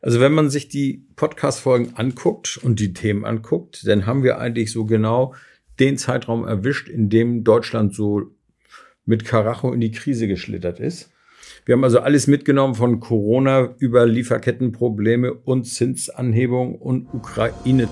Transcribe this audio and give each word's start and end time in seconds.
Also 0.00 0.20
wenn 0.20 0.32
man 0.32 0.50
sich 0.50 0.68
die 0.68 1.06
Podcast-Folgen 1.16 1.96
anguckt 1.96 2.58
und 2.62 2.80
die 2.80 2.92
Themen 2.92 3.24
anguckt, 3.24 3.86
dann 3.86 4.06
haben 4.06 4.22
wir 4.22 4.38
eigentlich 4.38 4.70
so 4.70 4.84
genau 4.84 5.34
den 5.80 5.98
Zeitraum 5.98 6.46
erwischt, 6.46 6.88
in 6.88 7.08
dem 7.08 7.44
Deutschland 7.44 7.94
so 7.94 8.30
mit 9.06 9.24
Karacho 9.24 9.72
in 9.72 9.80
die 9.80 9.90
Krise 9.90 10.28
geschlittert 10.28 10.80
ist. 10.80 11.10
Wir 11.66 11.74
haben 11.74 11.84
also 11.84 12.00
alles 12.00 12.26
mitgenommen 12.26 12.74
von 12.74 13.00
Corona 13.00 13.74
über 13.78 14.06
Lieferkettenprobleme 14.06 15.32
und 15.32 15.64
Zinsanhebung 15.64 16.74
und 16.76 17.08
Ukraine. 17.14 17.88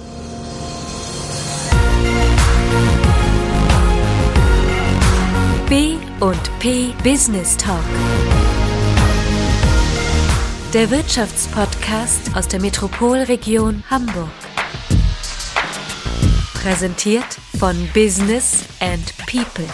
B 5.69 5.95
und 6.21 6.59
P 6.59 6.93
Business 7.03 7.57
Talk. 7.57 7.81
Der 10.75 10.91
Wirtschaftspodcast 10.91 12.35
aus 12.35 12.49
der 12.49 12.59
Metropolregion 12.59 13.85
Hamburg. 13.91 14.31
Präsentiert 16.55 17.27
von 17.59 17.77
Business 17.93 18.65
and 18.81 19.15
People. 19.27 19.67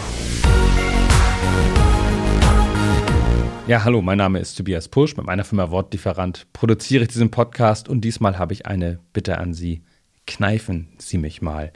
Ja, 3.69 3.85
hallo, 3.85 4.03
mein 4.03 4.19
Name 4.19 4.41
ist 4.41 4.57
Tobias 4.57 4.89
Pusch. 4.89 5.17
Mit 5.17 5.25
meiner 5.25 5.45
Firma 5.45 5.71
Wortlieferant 5.71 6.49
produziere 6.53 7.05
ich 7.05 7.11
diesen 7.11 7.31
Podcast 7.31 7.89
und 7.89 8.01
diesmal 8.01 8.37
habe 8.37 8.53
ich 8.53 8.67
eine 8.67 8.99
Bitte 9.13 9.39
an 9.39 9.55
Sie. 9.55 9.83
Kneifen 10.27 10.89
Sie 10.99 11.19
mich 11.19 11.41
mal. 11.41 11.73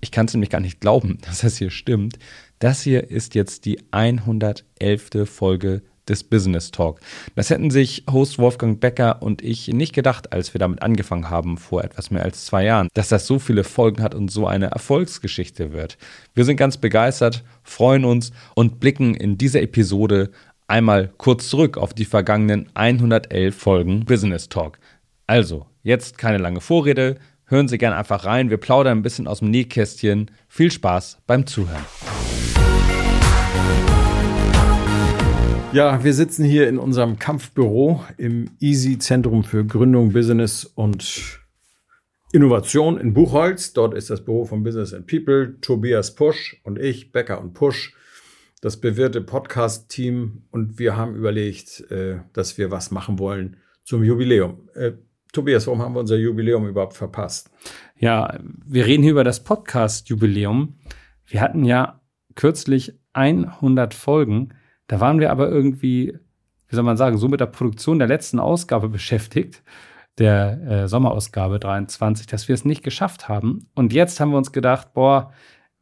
Ich 0.00 0.10
kann 0.10 0.26
es 0.26 0.34
nämlich 0.34 0.50
gar 0.50 0.60
nicht 0.60 0.80
glauben, 0.80 1.18
dass 1.24 1.42
das 1.42 1.56
hier 1.56 1.70
stimmt. 1.70 2.18
Das 2.58 2.82
hier 2.82 3.12
ist 3.12 3.36
jetzt 3.36 3.64
die 3.64 3.78
111. 3.92 4.64
Folge 5.24 5.82
des 6.08 6.24
Business 6.24 6.70
Talk. 6.70 7.00
Das 7.34 7.50
hätten 7.50 7.70
sich 7.70 8.04
Host 8.10 8.38
Wolfgang 8.38 8.80
Becker 8.80 9.22
und 9.22 9.42
ich 9.42 9.68
nicht 9.68 9.94
gedacht, 9.94 10.32
als 10.32 10.54
wir 10.54 10.58
damit 10.58 10.82
angefangen 10.82 11.30
haben 11.30 11.58
vor 11.58 11.84
etwas 11.84 12.10
mehr 12.10 12.22
als 12.22 12.44
zwei 12.44 12.64
Jahren, 12.64 12.88
dass 12.94 13.08
das 13.08 13.26
so 13.26 13.38
viele 13.38 13.64
Folgen 13.64 14.02
hat 14.02 14.14
und 14.14 14.30
so 14.30 14.46
eine 14.46 14.66
Erfolgsgeschichte 14.66 15.72
wird. 15.72 15.98
Wir 16.34 16.44
sind 16.44 16.56
ganz 16.56 16.76
begeistert, 16.76 17.44
freuen 17.62 18.04
uns 18.04 18.32
und 18.54 18.80
blicken 18.80 19.14
in 19.14 19.38
dieser 19.38 19.62
Episode 19.62 20.30
einmal 20.68 21.12
kurz 21.16 21.48
zurück 21.48 21.78
auf 21.78 21.94
die 21.94 22.04
vergangenen 22.04 22.68
111 22.74 23.56
Folgen 23.56 24.04
Business 24.04 24.48
Talk. 24.48 24.78
Also, 25.26 25.66
jetzt 25.82 26.18
keine 26.18 26.38
lange 26.38 26.60
Vorrede, 26.60 27.16
hören 27.46 27.68
Sie 27.68 27.78
gerne 27.78 27.96
einfach 27.96 28.24
rein, 28.24 28.50
wir 28.50 28.58
plaudern 28.58 28.98
ein 28.98 29.02
bisschen 29.02 29.28
aus 29.28 29.40
dem 29.40 29.50
Nähkästchen. 29.50 30.30
Viel 30.48 30.70
Spaß 30.70 31.18
beim 31.26 31.46
Zuhören. 31.46 31.84
Ja, 35.76 36.02
wir 36.02 36.14
sitzen 36.14 36.42
hier 36.42 36.70
in 36.70 36.78
unserem 36.78 37.18
Kampfbüro 37.18 38.02
im 38.16 38.48
Easy 38.60 38.98
Zentrum 38.98 39.44
für 39.44 39.62
Gründung, 39.62 40.14
Business 40.14 40.64
und 40.64 41.38
Innovation 42.32 42.96
in 42.96 43.12
Buchholz. 43.12 43.74
Dort 43.74 43.92
ist 43.92 44.08
das 44.08 44.24
Büro 44.24 44.46
von 44.46 44.62
Business 44.62 44.94
and 44.94 45.06
People, 45.06 45.60
Tobias 45.60 46.14
Pusch 46.14 46.58
und 46.64 46.78
ich, 46.78 47.12
Becker 47.12 47.38
und 47.42 47.52
Pusch 47.52 47.94
das 48.62 48.78
bewährte 48.78 49.20
Podcast-Team 49.20 50.44
und 50.50 50.78
wir 50.78 50.96
haben 50.96 51.14
überlegt, 51.14 51.82
äh, 51.90 52.20
dass 52.32 52.56
wir 52.56 52.70
was 52.70 52.90
machen 52.90 53.18
wollen 53.18 53.58
zum 53.84 54.02
Jubiläum. 54.02 54.70
Äh, 54.72 54.92
Tobias, 55.34 55.66
warum 55.66 55.82
haben 55.82 55.94
wir 55.94 56.00
unser 56.00 56.16
Jubiläum 56.16 56.66
überhaupt 56.66 56.94
verpasst? 56.94 57.50
Ja, 57.98 58.38
wir 58.64 58.86
reden 58.86 59.02
hier 59.02 59.12
über 59.12 59.24
das 59.24 59.44
Podcast-Jubiläum. 59.44 60.78
Wir 61.26 61.42
hatten 61.42 61.66
ja 61.66 62.00
kürzlich 62.34 62.98
100 63.12 63.92
Folgen. 63.92 64.54
Da 64.86 65.00
waren 65.00 65.20
wir 65.20 65.30
aber 65.30 65.48
irgendwie, 65.48 66.18
wie 66.68 66.74
soll 66.74 66.84
man 66.84 66.96
sagen, 66.96 67.18
so 67.18 67.28
mit 67.28 67.40
der 67.40 67.46
Produktion 67.46 67.98
der 67.98 68.08
letzten 68.08 68.38
Ausgabe 68.38 68.88
beschäftigt, 68.88 69.62
der 70.18 70.60
äh, 70.66 70.88
Sommerausgabe 70.88 71.58
23, 71.58 72.26
dass 72.26 72.48
wir 72.48 72.54
es 72.54 72.64
nicht 72.64 72.82
geschafft 72.82 73.28
haben. 73.28 73.68
Und 73.74 73.92
jetzt 73.92 74.20
haben 74.20 74.30
wir 74.30 74.38
uns 74.38 74.52
gedacht, 74.52 74.94
boah, 74.94 75.32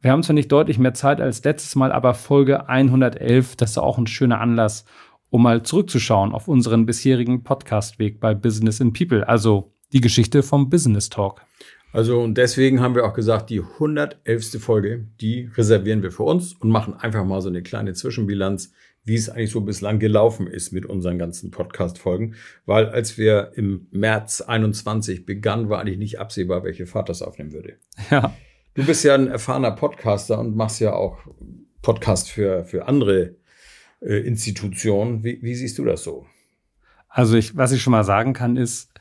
wir 0.01 0.11
haben 0.11 0.23
zwar 0.23 0.33
nicht 0.33 0.51
deutlich 0.51 0.77
mehr 0.77 0.93
Zeit 0.93 1.21
als 1.21 1.43
letztes 1.43 1.75
Mal, 1.75 1.91
aber 1.91 2.13
Folge 2.13 2.67
111, 2.67 3.55
das 3.55 3.71
ist 3.71 3.77
auch 3.77 3.97
ein 3.97 4.07
schöner 4.07 4.41
Anlass, 4.41 4.85
um 5.29 5.43
mal 5.43 5.63
zurückzuschauen 5.63 6.33
auf 6.33 6.47
unseren 6.47 6.85
bisherigen 6.85 7.43
Podcastweg 7.43 8.19
bei 8.19 8.35
Business 8.35 8.79
in 8.79 8.93
People, 8.93 9.27
also 9.27 9.73
die 9.93 10.01
Geschichte 10.01 10.43
vom 10.43 10.69
Business 10.69 11.09
Talk. 11.09 11.41
Also 11.91 12.19
und 12.21 12.37
deswegen 12.37 12.81
haben 12.81 12.93
wir 12.93 13.05
auch 13.05 13.13
gesagt, 13.13 13.49
die 13.49 13.61
111. 13.61 14.61
Folge, 14.61 15.07
die 15.21 15.49
reservieren 15.55 16.03
wir 16.03 16.11
für 16.11 16.23
uns 16.23 16.53
und 16.53 16.69
machen 16.69 16.93
einfach 16.93 17.23
mal 17.23 17.41
so 17.41 17.47
eine 17.47 17.63
kleine 17.63 17.93
Zwischenbilanz, 17.93 18.73
wie 19.05 19.15
es 19.15 19.29
eigentlich 19.29 19.51
so 19.51 19.61
bislang 19.61 19.99
gelaufen 19.99 20.47
ist 20.47 20.71
mit 20.71 20.85
unseren 20.85 21.19
ganzen 21.19 21.51
Podcast-Folgen. 21.51 22.35
Weil 22.65 22.87
als 22.87 23.17
wir 23.17 23.51
im 23.55 23.87
März 23.91 24.41
21 24.41 25.25
begannen, 25.25 25.69
war 25.69 25.79
eigentlich 25.79 25.99
nicht 25.99 26.19
absehbar, 26.19 26.63
welche 26.63 26.87
Fahrt 26.87 27.09
das 27.09 27.21
aufnehmen 27.21 27.53
würde. 27.53 27.75
Ja. 28.11 28.35
Du 28.73 28.85
bist 28.85 29.05
ja 29.05 29.15
ein 29.15 29.27
erfahrener 29.27 29.71
Podcaster 29.71 30.37
und 30.37 30.55
machst 30.55 30.81
ja 30.81 30.93
auch 30.93 31.19
Podcast 31.81 32.29
für, 32.29 32.65
für 32.65 32.87
andere 32.87 33.35
äh, 34.01 34.17
Institutionen. 34.17 35.23
Wie, 35.23 35.39
wie 35.41 35.55
siehst 35.55 35.77
du 35.77 35.85
das 35.85 36.03
so? 36.03 36.25
Also 37.07 37.37
ich, 37.37 37.55
was 37.55 37.71
ich 37.71 37.81
schon 37.81 37.91
mal 37.91 38.03
sagen 38.03 38.33
kann, 38.33 38.57
ist, 38.57 38.91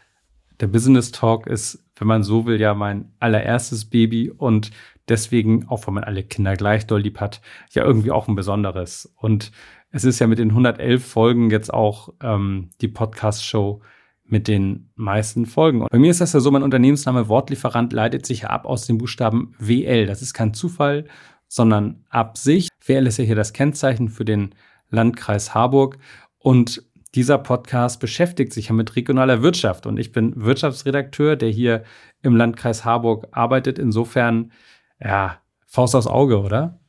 der 0.60 0.68
Business 0.68 1.10
Talk 1.10 1.48
ist, 1.48 1.82
wenn 1.96 2.06
man 2.06 2.22
so 2.22 2.46
will, 2.46 2.60
ja 2.60 2.74
mein 2.74 3.12
allererstes 3.18 3.86
Baby 3.86 4.30
und 4.30 4.70
deswegen, 5.08 5.66
auch 5.68 5.86
wenn 5.86 5.94
man 5.94 6.04
alle 6.04 6.22
Kinder 6.22 6.56
gleich 6.56 6.86
doll 6.86 7.00
lieb 7.00 7.20
hat, 7.20 7.40
ja 7.72 7.84
irgendwie 7.84 8.10
auch 8.10 8.28
ein 8.28 8.36
besonderes. 8.36 9.12
Und 9.16 9.50
es 9.94 10.02
ist 10.02 10.18
ja 10.18 10.26
mit 10.26 10.40
den 10.40 10.50
111 10.50 11.06
Folgen 11.06 11.50
jetzt 11.50 11.72
auch 11.72 12.08
ähm, 12.20 12.70
die 12.80 12.88
Podcast-Show, 12.88 13.80
mit 14.26 14.48
den 14.48 14.90
meisten 14.96 15.46
Folgen. 15.46 15.82
Und 15.82 15.90
bei 15.90 15.98
mir 15.98 16.10
ist 16.10 16.20
das 16.20 16.32
ja 16.32 16.40
so, 16.40 16.50
mein 16.50 16.62
Unternehmensname 16.62 17.28
Wortlieferant 17.28 17.92
leitet 17.92 18.26
sich 18.26 18.42
ja 18.42 18.50
ab 18.50 18.66
aus 18.66 18.86
dem 18.86 18.98
Buchstaben 18.98 19.54
WL. 19.58 20.06
Das 20.06 20.22
ist 20.22 20.34
kein 20.34 20.54
Zufall, 20.54 21.04
sondern 21.46 22.04
Absicht. 22.08 22.70
WL 22.84 23.06
ist 23.06 23.18
ja 23.18 23.24
hier 23.24 23.36
das 23.36 23.52
Kennzeichen 23.52 24.08
für 24.08 24.24
den 24.24 24.54
Landkreis 24.90 25.54
Harburg. 25.54 25.98
Und 26.38 26.82
dieser 27.14 27.38
Podcast 27.38 28.00
beschäftigt 28.00 28.52
sich 28.52 28.68
ja 28.68 28.74
mit 28.74 28.96
regionaler 28.96 29.42
Wirtschaft. 29.42 29.86
Und 29.86 29.98
ich 29.98 30.10
bin 30.10 30.32
Wirtschaftsredakteur, 30.42 31.36
der 31.36 31.50
hier 31.50 31.84
im 32.22 32.34
Landkreis 32.34 32.84
Harburg 32.84 33.28
arbeitet. 33.30 33.78
Insofern, 33.78 34.50
ja, 34.98 35.38
Faust 35.66 35.94
aufs 35.94 36.06
Auge, 36.06 36.40
oder? 36.40 36.80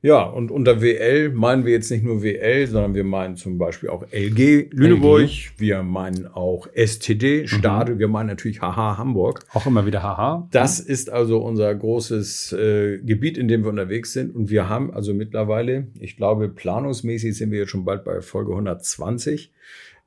Ja, 0.00 0.22
und 0.22 0.52
unter 0.52 0.80
WL 0.80 1.30
meinen 1.30 1.64
wir 1.64 1.72
jetzt 1.72 1.90
nicht 1.90 2.04
nur 2.04 2.22
WL, 2.22 2.68
sondern 2.68 2.94
wir 2.94 3.02
meinen 3.02 3.36
zum 3.36 3.58
Beispiel 3.58 3.88
auch 3.88 4.04
LG 4.12 4.70
Lüneburg, 4.70 5.22
LG. 5.22 5.50
wir 5.58 5.82
meinen 5.82 6.28
auch 6.28 6.68
STD 6.72 7.48
Stade, 7.48 7.94
mhm. 7.94 7.98
wir 7.98 8.06
meinen 8.06 8.28
natürlich 8.28 8.60
HH 8.60 8.96
Hamburg. 8.96 9.44
Auch 9.54 9.66
immer 9.66 9.86
wieder 9.86 10.02
HH. 10.02 10.48
Das 10.52 10.78
ja. 10.78 10.92
ist 10.92 11.10
also 11.10 11.38
unser 11.38 11.74
großes 11.74 12.52
äh, 12.52 12.98
Gebiet, 12.98 13.36
in 13.36 13.48
dem 13.48 13.64
wir 13.64 13.70
unterwegs 13.70 14.12
sind. 14.12 14.36
Und 14.36 14.50
wir 14.50 14.68
haben 14.68 14.92
also 14.92 15.14
mittlerweile, 15.14 15.88
ich 15.98 16.16
glaube, 16.16 16.48
planungsmäßig 16.48 17.36
sind 17.36 17.50
wir 17.50 17.58
jetzt 17.58 17.70
schon 17.70 17.84
bald 17.84 18.04
bei 18.04 18.20
Folge 18.20 18.52
120. 18.52 19.50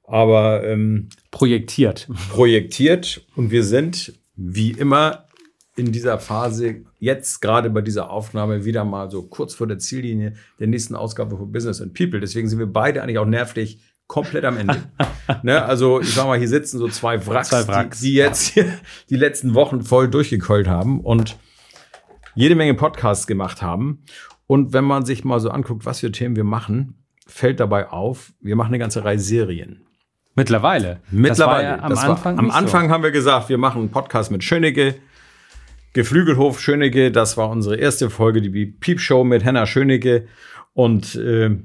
Aber 0.06 0.64
ähm, 0.64 1.10
projektiert. 1.32 2.08
Projektiert. 2.30 3.26
Und 3.36 3.52
wir 3.52 3.66
sind 3.66 4.14
wie 4.38 4.72
immer 4.72 5.26
in 5.76 5.92
dieser 5.92 6.20
Phase, 6.20 6.84
jetzt 7.00 7.42
gerade 7.42 7.70
bei 7.70 7.82
dieser 7.82 8.10
Aufnahme, 8.10 8.66
wieder 8.66 8.84
mal 8.84 9.10
so 9.10 9.24
kurz 9.24 9.54
vor 9.54 9.68
der 9.68 9.80
Ziellinie 9.80 10.34
der 10.60 10.68
nächsten 10.68 10.96
Ausgabe 10.96 11.38
von 11.38 11.52
Business 11.52 11.82
and 11.82 11.94
People. 11.94 12.20
Deswegen 12.20 12.50
sind 12.50 12.60
wir 12.60 12.68
beide 12.68 13.02
eigentlich 13.02 13.20
auch 13.20 13.26
nervlich 13.26 13.80
komplett 14.08 14.44
am 14.44 14.58
Ende. 14.58 14.84
ne? 15.44 15.64
Also 15.64 16.02
ich 16.02 16.14
sag 16.14 16.28
mal, 16.28 16.38
hier 16.38 16.50
sitzen 16.50 16.78
so 16.78 16.90
zwei 16.90 17.26
Wracks, 17.26 17.50
zwei 17.50 17.68
Wracks. 17.68 18.02
Die, 18.02 18.08
die, 18.08 18.16
jetzt 18.16 18.56
die 19.10 19.16
letzten 19.16 19.54
Wochen 19.54 19.82
voll 19.82 20.10
durchgekeult 20.10 20.68
haben 20.68 21.00
und 21.00 21.38
jede 22.36 22.56
Menge 22.56 22.74
Podcasts 22.74 23.26
gemacht 23.26 23.62
haben. 23.62 24.04
Und 24.48 24.74
wenn 24.74 24.84
man 24.84 25.06
sich 25.06 25.24
mal 25.24 25.40
so 25.40 25.50
anguckt, 25.50 25.86
was 25.86 26.02
für 26.02 26.12
Themen 26.12 26.36
wir 26.36 26.44
machen, 26.44 27.06
fällt 27.26 27.62
dabei 27.62 27.90
auf, 27.90 28.34
wir 28.42 28.58
machen 28.58 28.70
eine 28.70 28.80
ganze 28.80 29.06
Reihe 29.06 29.20
Serien. 29.20 29.86
Mittlerweile. 30.36 31.00
Mittlerweile. 31.10 31.64
Ja 31.64 31.80
am 31.80 31.98
Anfang, 31.98 32.38
am 32.38 32.52
Anfang 32.52 32.88
so. 32.88 32.94
haben 32.94 33.04
wir 33.04 33.12
gesagt, 33.12 33.48
wir 33.48 33.58
machen 33.58 33.80
einen 33.80 33.92
Podcast 33.92 34.32
mit 34.32 34.44
Schönecke. 34.44 34.96
Geflügelhof 35.94 36.62
Schönecke, 36.62 37.12
das 37.12 37.36
war 37.36 37.50
unsere 37.50 37.76
erste 37.76 38.10
Folge, 38.10 38.42
die 38.42 38.66
Piepshow 38.66 39.26
mit 39.26 39.44
Henna 39.44 39.66
Schönecke. 39.66 40.26
Und 40.74 41.16
äh, 41.16 41.58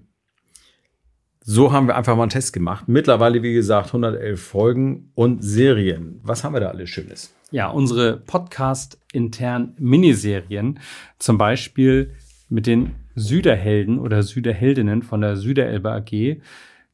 so 1.41 1.73
haben 1.73 1.87
wir 1.87 1.95
einfach 1.97 2.17
mal 2.17 2.25
einen 2.25 2.31
Test 2.31 2.53
gemacht. 2.53 2.89
Mittlerweile, 2.89 3.45
wie 3.45 3.55
gesagt, 3.55 3.89
111 3.89 4.43
Folgen 4.43 5.13
und 5.15 5.45
Serien. 5.45 6.19
Was 6.25 6.43
haben 6.43 6.55
wir 6.55 6.61
da 6.61 6.71
alles 6.71 6.91
Schönes? 6.91 7.33
Ja, 7.53 7.69
unsere 7.69 8.17
Podcast-intern 8.17 9.77
Miniserien. 9.79 10.81
Zum 11.21 11.39
Beispiel 11.39 12.13
mit 12.49 12.67
den 12.67 12.97
Süderhelden 13.15 14.01
oder 14.01 14.25
Süderheldinnen 14.25 15.05
von 15.05 15.21
der 15.21 15.37
Süderelbe 15.37 15.93
AG. 15.93 16.41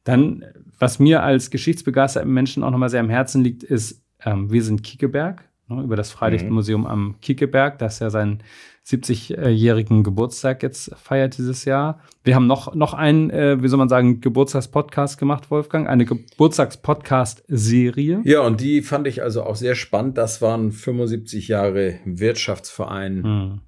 Dann, 0.03 0.45
was 0.77 0.99
mir 0.99 1.23
als 1.23 1.49
geschichtsbegeisterten 1.49 2.31
Menschen 2.31 2.61
auch 2.61 2.69
nochmal 2.69 2.89
sehr 2.89 2.99
am 2.99 3.09
Herzen 3.09 3.43
liegt, 3.43 3.63
ist 3.63 4.03
ähm, 4.23 4.51
Wir 4.51 4.61
sind 4.61 4.83
Kiekeberg 4.83 5.37
ne, 5.37 5.52
über 5.81 5.95
das 5.95 6.11
Freilichtmuseum 6.11 6.81
mhm. 6.81 6.87
am 6.87 7.15
Kiekeberg, 7.21 7.79
das 7.79 7.99
ja 7.99 8.09
sein 8.09 8.43
70-jährigen 8.85 10.03
Geburtstag 10.03 10.61
jetzt 10.61 10.93
feiert 10.95 11.37
dieses 11.37 11.63
Jahr. 11.63 12.01
Wir 12.23 12.35
haben 12.35 12.47
noch, 12.47 12.75
noch 12.75 12.93
einen, 12.93 13.29
äh, 13.29 13.63
wie 13.63 13.69
soll 13.69 13.79
man 13.79 13.87
sagen, 13.87 14.19
Geburtstagspodcast 14.19 15.17
gemacht, 15.17 15.49
Wolfgang, 15.49 15.87
eine 15.87 16.03
Geburtstagspodcast-Serie. 16.05 18.19
Ja, 18.25 18.41
und 18.41 18.59
die 18.59 18.81
fand 18.81 19.07
ich 19.07 19.23
also 19.23 19.43
auch 19.43 19.55
sehr 19.55 19.75
spannend. 19.75 20.17
Das 20.17 20.41
waren 20.41 20.73
75 20.73 21.47
Jahre 21.47 21.99
Wirtschaftsverein. 22.03 23.23
Hm. 23.23 23.61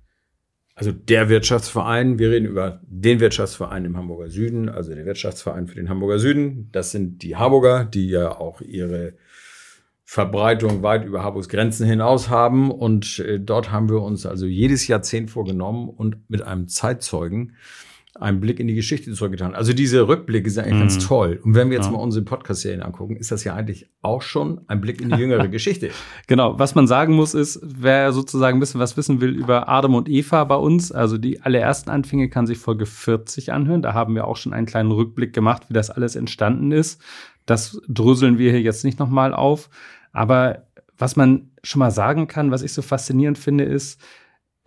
Also 0.77 0.91
der 0.91 1.29
Wirtschaftsverein, 1.29 2.19
wir 2.19 2.31
reden 2.31 2.47
über 2.47 2.81
den 2.83 3.21
Wirtschaftsverein 3.21 3.85
im 3.85 3.95
Hamburger 3.95 4.29
Süden, 4.29 4.67
also 4.67 4.93
der 4.93 5.05
Wirtschaftsverein 5.05 5.67
für 5.67 5.75
den 5.75 5.87
Hamburger 5.87 6.19
Süden. 6.19 6.67
Das 6.73 6.91
sind 6.91 7.23
die 7.23 7.37
Harburger, 7.37 7.85
die 7.85 8.09
ja 8.09 8.37
auch 8.37 8.59
ihre 8.59 9.13
Verbreitung 10.07 10.83
weit 10.83 11.03
über 11.03 11.23
Harburgs 11.23 11.49
Grenzen 11.49 11.87
hinaus 11.87 12.29
haben. 12.29 12.71
Und 12.71 13.19
äh, 13.19 13.39
dort 13.39 13.71
haben 13.71 13.89
wir 13.89 14.01
uns 14.01 14.25
also 14.25 14.45
jedes 14.45 14.87
Jahrzehnt 14.87 15.31
vorgenommen 15.31 15.89
und 15.89 16.29
mit 16.29 16.43
einem 16.43 16.67
Zeitzeugen 16.67 17.53
einen 18.17 18.39
Blick 18.39 18.61
in 18.61 18.67
die 18.67 18.75
Geschichte 18.75 19.11
zurückgetan. 19.11 19.55
Also 19.55 19.73
diese 19.73 20.07
Rückblicke 20.07 20.49
sind 20.49 20.63
eigentlich 20.63 20.77
mm. 20.77 20.79
ganz 20.79 20.95
mhm. 20.95 21.07
toll. 21.07 21.39
Und 21.43 21.53
wenn 21.53 21.69
wir 21.69 21.75
jetzt 21.75 21.87
ja. 21.87 21.91
mal 21.91 21.97
unsere 21.97 22.23
Podcast-Serien 22.23 22.81
angucken, 22.81 23.17
ist 23.17 23.31
das 23.31 23.43
ja 23.43 23.55
eigentlich 23.55 23.89
auch 24.01 24.21
schon 24.21 24.61
ein 24.67 24.79
Blick 24.79 25.01
in 25.01 25.09
die 25.09 25.17
jüngere 25.17 25.47
Geschichte. 25.49 25.89
Genau. 26.27 26.57
Was 26.57 26.75
man 26.75 26.87
sagen 26.87 27.13
muss 27.13 27.33
ist, 27.33 27.59
wer 27.61 28.13
sozusagen 28.13 28.57
ein 28.57 28.59
bisschen 28.61 28.79
was 28.79 28.95
wissen 28.95 29.19
will 29.19 29.31
über 29.31 29.67
Adam 29.67 29.95
und 29.95 30.07
Eva 30.07 30.45
bei 30.45 30.55
uns, 30.55 30.93
also 30.93 31.17
die 31.17 31.41
allerersten 31.41 31.89
Anfänge 31.89 32.29
kann 32.29 32.47
sich 32.47 32.57
Folge 32.57 32.85
40 32.85 33.51
anhören. 33.51 33.81
Da 33.81 33.93
haben 33.93 34.15
wir 34.15 34.27
auch 34.27 34.37
schon 34.37 34.53
einen 34.53 34.67
kleinen 34.67 34.91
Rückblick 34.91 35.33
gemacht, 35.33 35.63
wie 35.67 35.73
das 35.73 35.89
alles 35.89 36.15
entstanden 36.15 36.71
ist. 36.71 37.01
Das 37.45 37.81
dröseln 37.87 38.37
wir 38.37 38.51
hier 38.51 38.61
jetzt 38.61 38.85
nicht 38.85 38.97
nochmal 38.97 39.33
auf. 39.33 39.69
Aber 40.15 40.67
was 40.97 41.17
man 41.17 41.51
schon 41.62 41.79
mal 41.79 41.91
sagen 41.91 42.27
kann, 42.27 42.51
was 42.51 42.62
ich 42.62 42.73
so 42.73 42.81
faszinierend 42.81 43.38
finde, 43.38 43.65
ist, 43.65 44.01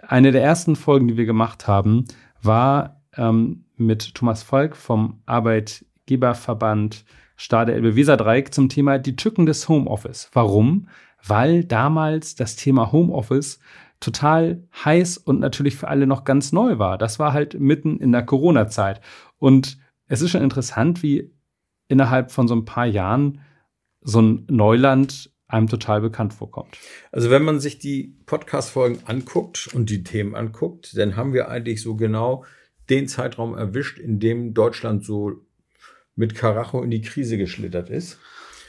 eine 0.07 0.31
der 0.31 0.43
ersten 0.43 0.77
Folgen, 0.77 1.09
die 1.09 1.17
wir 1.17 1.25
gemacht 1.25 1.67
haben, 1.67 2.05
war 2.43 3.03
ähm, 3.17 3.65
mit 3.77 4.15
Thomas 4.15 4.43
Volk 4.43 4.77
vom 4.77 5.23
Arbeitgeberverband 5.27 7.05
Stade 7.37 7.73
Elbe 7.73 7.97
Weser 7.97 8.17
Dreieck 8.17 8.53
zum 8.53 8.69
Thema 8.69 8.99
die 8.99 9.17
Tücken 9.17 9.47
des 9.47 9.69
Homeoffice. 9.69 10.29
Warum? 10.33 10.89
Weil 11.25 11.65
damals 11.65 12.35
das 12.35 12.57
Thema 12.57 12.93
Homeoffice 12.93 13.59
total 14.01 14.63
heiß 14.85 15.17
und 15.19 15.41
natürlich 15.41 15.77
für 15.77 15.89
alle 15.89 16.07
noch 16.07 16.25
ganz 16.25 16.53
neu 16.53 16.79
war. 16.79 16.99
Das 16.99 17.19
war 17.19 17.33
halt 17.33 17.59
mitten 17.59 17.99
in 17.99 18.13
der 18.13 18.25
Corona-Zeit. 18.25 19.01
Und 19.39 19.79
es 20.07 20.21
ist 20.21 20.31
schon 20.31 20.43
interessant, 20.43 21.03
wie 21.03 21.33
innerhalb 21.89 22.31
von 22.33 22.49
so 22.49 22.55
ein 22.55 22.65
paar 22.65 22.87
Jahren 22.87 23.41
so 24.01 24.21
ein 24.21 24.47
Neuland 24.49 25.31
einem 25.49 25.67
total 25.67 26.01
bekannt 26.03 26.35
vorkommt. 26.35 26.79
Also 27.11 27.31
wenn 27.31 27.43
man 27.43 27.59
sich 27.59 27.79
die 27.79 28.15
Podcast-Folgen 28.27 29.01
anguckt 29.07 29.69
und 29.75 29.91
die 29.91 30.05
Themen 30.05 30.35
anguckt, 30.35 30.97
dann 30.97 31.17
haben 31.17 31.33
wir 31.33 31.49
eigentlich 31.49 31.83
so 31.83 31.97
genau 31.97 32.45
den 32.91 33.09
Zeitraum 33.09 33.57
erwischt, 33.57 33.99
in 33.99 34.21
dem 34.21 34.55
Deutschland 34.55 35.05
so 35.05 35.41
mit 36.15 36.35
Karacho 36.35 36.83
in 36.83 36.91
die 36.91 37.01
Krise 37.01 37.39
geschlittert 37.39 37.91
ist. 37.91 38.19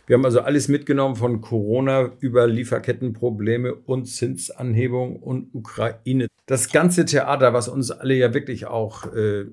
Wir 0.07 0.15
haben 0.15 0.25
also 0.25 0.41
alles 0.41 0.69
mitgenommen 0.69 1.15
von 1.15 1.41
Corona 1.41 2.11
über 2.19 2.47
Lieferkettenprobleme 2.47 3.75
und 3.75 4.05
Zinsanhebung 4.05 5.17
und 5.17 5.53
Ukraine. 5.53 6.27
Das 6.47 6.71
ganze 6.71 7.05
Theater, 7.05 7.53
was 7.53 7.67
uns 7.67 7.91
alle 7.91 8.15
ja 8.15 8.33
wirklich 8.33 8.65
auch 8.65 9.13
äh, 9.13 9.45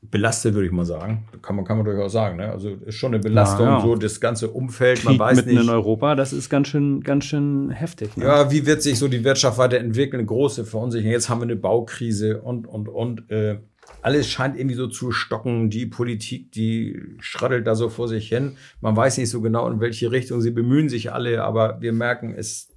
belastet, 0.00 0.54
würde 0.54 0.66
ich 0.66 0.72
mal 0.72 0.84
sagen. 0.84 1.24
Kann 1.42 1.56
man, 1.56 1.64
kann 1.64 1.76
man 1.76 1.84
durchaus 1.84 2.12
sagen. 2.12 2.36
Ne? 2.36 2.50
Also 2.50 2.70
ist 2.70 2.94
schon 2.94 3.12
eine 3.14 3.22
Belastung, 3.22 3.66
ja, 3.66 3.78
ja. 3.78 3.80
so 3.80 3.96
das 3.96 4.20
ganze 4.20 4.48
Umfeld. 4.48 5.04
Man 5.04 5.14
Krieg 5.14 5.20
weiß 5.20 5.36
mitten 5.36 5.50
nicht. 5.50 5.62
in 5.62 5.68
Europa, 5.68 6.14
das 6.14 6.32
ist 6.32 6.48
ganz 6.48 6.68
schön, 6.68 7.00
ganz 7.00 7.24
schön 7.24 7.70
heftig. 7.70 8.16
Ne? 8.16 8.24
Ja, 8.24 8.50
wie 8.50 8.64
wird 8.64 8.82
sich 8.82 8.98
so 8.98 9.08
die 9.08 9.24
Wirtschaft 9.24 9.58
weiterentwickeln? 9.58 10.24
Große 10.24 10.64
Verunsicherung. 10.64 11.12
Jetzt 11.12 11.28
haben 11.28 11.40
wir 11.40 11.44
eine 11.44 11.56
Baukrise 11.56 12.40
und, 12.40 12.66
und, 12.66 12.88
und. 12.88 13.30
Äh, 13.30 13.58
alles 14.02 14.28
scheint 14.28 14.56
irgendwie 14.56 14.76
so 14.76 14.86
zu 14.86 15.10
stocken. 15.10 15.70
Die 15.70 15.86
Politik, 15.86 16.52
die 16.52 17.00
schrattelt 17.20 17.66
da 17.66 17.74
so 17.74 17.88
vor 17.88 18.06
sich 18.06 18.28
hin. 18.28 18.56
Man 18.80 18.94
weiß 18.94 19.18
nicht 19.18 19.30
so 19.30 19.40
genau, 19.40 19.68
in 19.68 19.80
welche 19.80 20.12
Richtung. 20.12 20.40
Sie 20.40 20.50
bemühen 20.50 20.88
sich 20.88 21.12
alle, 21.12 21.42
aber 21.42 21.80
wir 21.80 21.92
merken, 21.92 22.34
es 22.36 22.68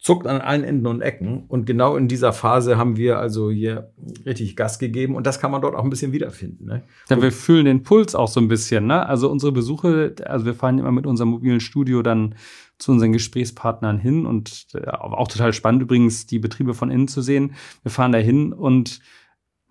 zuckt 0.00 0.26
an 0.26 0.40
allen 0.40 0.64
Enden 0.64 0.86
und 0.86 1.02
Ecken. 1.02 1.44
Und 1.46 1.66
genau 1.66 1.96
in 1.96 2.08
dieser 2.08 2.32
Phase 2.32 2.78
haben 2.78 2.96
wir 2.96 3.18
also 3.18 3.50
hier 3.50 3.92
richtig 4.24 4.56
Gas 4.56 4.78
gegeben. 4.78 5.14
Und 5.14 5.26
das 5.26 5.40
kann 5.40 5.50
man 5.50 5.60
dort 5.60 5.74
auch 5.74 5.84
ein 5.84 5.90
bisschen 5.90 6.12
wiederfinden. 6.12 6.64
Ne? 6.64 6.82
Ja, 7.10 7.20
wir 7.20 7.30
fühlen 7.30 7.66
den 7.66 7.82
Puls 7.82 8.14
auch 8.14 8.28
so 8.28 8.40
ein 8.40 8.48
bisschen. 8.48 8.86
Ne? 8.86 9.06
Also 9.06 9.30
unsere 9.30 9.52
Besuche, 9.52 10.14
also 10.24 10.46
wir 10.46 10.54
fahren 10.54 10.78
immer 10.78 10.90
mit 10.90 11.06
unserem 11.06 11.28
mobilen 11.30 11.60
Studio 11.60 12.02
dann 12.02 12.34
zu 12.78 12.92
unseren 12.92 13.12
Gesprächspartnern 13.12 13.98
hin 13.98 14.24
und 14.24 14.68
äh, 14.72 14.86
auch 14.88 15.28
total 15.28 15.52
spannend 15.52 15.82
übrigens, 15.82 16.24
die 16.26 16.38
Betriebe 16.38 16.72
von 16.72 16.90
innen 16.90 17.08
zu 17.08 17.20
sehen. 17.20 17.54
Wir 17.82 17.90
fahren 17.90 18.12
da 18.12 18.18
hin 18.18 18.54
und 18.54 19.00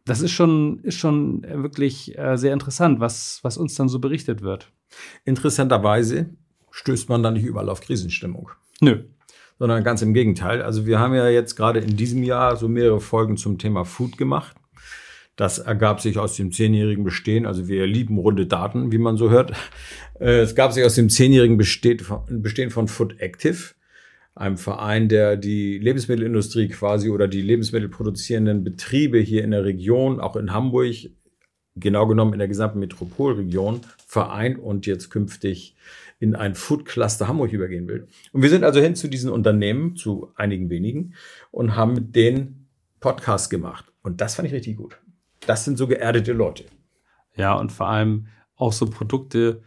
das 0.05 0.21
ist 0.21 0.31
schon, 0.31 0.79
ist 0.83 0.99
schon 0.99 1.41
wirklich 1.41 2.15
äh, 2.19 2.37
sehr 2.37 2.53
interessant, 2.53 2.99
was, 2.99 3.39
was 3.41 3.57
uns 3.57 3.73
dann 3.73 3.89
so 3.89 3.97
berichtet 3.97 4.43
wird. 4.43 4.71
Interessanterweise 5.25 6.29
stößt 6.69 7.09
man 7.09 7.23
da 7.23 7.31
nicht 7.31 7.45
überall 7.45 7.69
auf 7.69 7.81
Krisenstimmung. 7.81 8.51
Nö 8.79 9.05
sondern 9.59 9.83
ganz 9.83 10.01
im 10.01 10.13
Gegenteil. 10.13 10.61
Also 10.61 10.85
wir 10.85 10.99
haben 10.99 11.13
ja 11.13 11.27
jetzt 11.27 11.55
gerade 11.55 11.79
in 11.79 11.97
diesem 11.97 12.23
Jahr 12.23 12.55
so 12.55 12.67
mehrere 12.69 13.01
Folgen 13.01 13.37
zum 13.37 13.57
Thema 13.57 13.83
Food 13.83 14.17
gemacht. 14.17 14.55
Das 15.35 15.59
ergab 15.59 16.01
sich 16.01 16.17
aus 16.17 16.35
dem 16.35 16.51
zehnjährigen 16.51 17.03
Bestehen. 17.03 17.45
Also 17.45 17.67
wir 17.67 17.85
lieben 17.85 18.17
runde 18.17 18.47
Daten, 18.47 18.91
wie 18.91 18.97
man 18.97 19.17
so 19.17 19.29
hört. 19.29 19.51
Äh, 20.19 20.39
es 20.39 20.55
gab 20.55 20.73
sich 20.73 20.83
aus 20.83 20.95
dem 20.95 21.09
zehnjährigen 21.09 21.57
Bestehen 21.57 22.69
von 22.71 22.87
Food 22.87 23.19
Active, 23.19 23.73
einem 24.35 24.57
Verein, 24.57 25.09
der 25.09 25.35
die 25.37 25.77
Lebensmittelindustrie 25.77 26.69
quasi 26.69 27.09
oder 27.09 27.27
die 27.27 27.41
lebensmittelproduzierenden 27.41 28.63
Betriebe 28.63 29.19
hier 29.19 29.43
in 29.43 29.51
der 29.51 29.65
Region, 29.65 30.19
auch 30.19 30.35
in 30.35 30.53
Hamburg, 30.53 30.95
genau 31.75 32.07
genommen 32.07 32.33
in 32.33 32.39
der 32.39 32.47
gesamten 32.47 32.79
Metropolregion 32.79 33.81
vereint 34.05 34.59
und 34.59 34.85
jetzt 34.85 35.09
künftig 35.09 35.75
in 36.19 36.35
ein 36.35 36.55
Food 36.55 36.85
Cluster 36.85 37.27
Hamburg 37.27 37.53
übergehen 37.53 37.87
will. 37.87 38.07
Und 38.33 38.41
wir 38.41 38.49
sind 38.49 38.63
also 38.63 38.79
hin 38.79 38.95
zu 38.95 39.07
diesen 39.07 39.31
Unternehmen, 39.31 39.95
zu 39.95 40.31
einigen 40.35 40.69
wenigen, 40.69 41.13
und 41.51 41.75
haben 41.75 41.93
mit 41.93 42.15
denen 42.15 42.67
Podcast 42.99 43.49
gemacht. 43.49 43.85
Und 44.03 44.21
das 44.21 44.35
fand 44.35 44.47
ich 44.47 44.53
richtig 44.53 44.77
gut. 44.77 44.99
Das 45.45 45.63
sind 45.63 45.77
so 45.77 45.87
geerdete 45.87 46.33
Leute. 46.33 46.65
Ja, 47.35 47.53
und 47.53 47.71
vor 47.71 47.87
allem 47.87 48.27
auch 48.55 48.73
so 48.73 48.85
Produkte, 48.85 49.63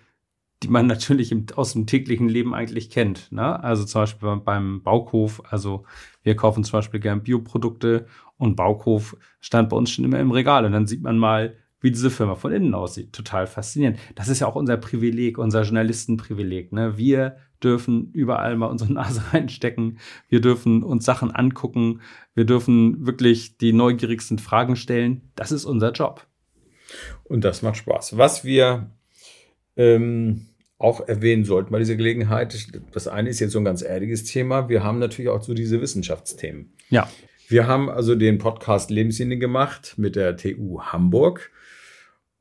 die 0.62 0.68
man 0.68 0.86
natürlich 0.88 1.32
im, 1.32 1.46
aus 1.56 1.72
dem 1.72 1.86
täglichen 1.86 2.28
Leben 2.28 2.54
eigentlich 2.54 2.90
kennt. 2.90 3.32
Ne? 3.32 3.62
Also 3.62 3.84
zum 3.84 4.02
Beispiel 4.02 4.36
beim 4.36 4.82
Bauhof, 4.82 5.42
also 5.50 5.84
wir 6.22 6.36
kaufen 6.36 6.64
zum 6.64 6.72
Beispiel 6.72 7.00
gern 7.00 7.22
Bioprodukte 7.22 8.06
und 8.36 8.56
Bauhof 8.56 9.16
stand 9.40 9.70
bei 9.70 9.76
uns 9.76 9.90
schon 9.90 10.04
immer 10.04 10.20
im 10.20 10.30
Regal. 10.30 10.66
Und 10.66 10.72
dann 10.72 10.86
sieht 10.86 11.02
man 11.02 11.16
mal, 11.16 11.56
wie 11.82 11.90
diese 11.90 12.10
Firma 12.10 12.36
von 12.36 12.52
innen 12.52 12.74
aussieht. 12.74 13.12
Total 13.12 13.46
faszinierend. 13.46 13.98
Das 14.14 14.28
ist 14.28 14.40
ja 14.40 14.46
auch 14.46 14.54
unser 14.54 14.76
Privileg, 14.76 15.36
unser 15.36 15.62
Journalistenprivileg. 15.62 16.72
Ne? 16.72 16.96
Wir 16.96 17.36
dürfen 17.62 18.10
überall 18.12 18.56
mal 18.56 18.66
unsere 18.66 18.92
Nase 18.94 19.22
reinstecken. 19.32 19.98
Wir 20.28 20.40
dürfen 20.40 20.82
uns 20.82 21.04
Sachen 21.04 21.30
angucken. 21.30 22.00
Wir 22.34 22.44
dürfen 22.44 23.04
wirklich 23.04 23.58
die 23.58 23.72
neugierigsten 23.72 24.38
Fragen 24.38 24.76
stellen. 24.76 25.32
Das 25.34 25.52
ist 25.52 25.64
unser 25.64 25.92
Job. 25.92 26.26
Und 27.24 27.44
das 27.44 27.62
macht 27.62 27.76
Spaß. 27.76 28.16
Was 28.16 28.44
wir 28.44 28.90
ähm, 29.76 30.46
auch 30.78 31.06
erwähnen 31.06 31.44
sollten 31.44 31.72
bei 31.72 31.78
dieser 31.80 31.96
Gelegenheit, 31.96 32.56
das 32.92 33.08
eine 33.08 33.28
ist 33.28 33.40
jetzt 33.40 33.52
so 33.52 33.58
ein 33.58 33.64
ganz 33.64 33.82
erdiges 33.82 34.24
Thema. 34.24 34.68
Wir 34.68 34.84
haben 34.84 34.98
natürlich 34.98 35.30
auch 35.30 35.42
so 35.42 35.52
diese 35.52 35.80
Wissenschaftsthemen. 35.80 36.72
Ja. 36.90 37.10
Wir 37.48 37.66
haben 37.66 37.90
also 37.90 38.14
den 38.14 38.38
Podcast 38.38 38.90
Lebenslinie 38.90 39.38
gemacht 39.38 39.94
mit 39.96 40.16
der 40.16 40.36
TU 40.36 40.80
Hamburg 40.80 41.50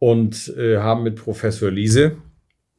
und 0.02 0.52
äh, 0.58 0.80
haben 0.80 1.04
mit 1.04 1.16
Professor 1.16 1.70
Liese 1.70 2.18